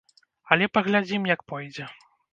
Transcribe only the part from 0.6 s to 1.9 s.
паглядзім, як пойдзе.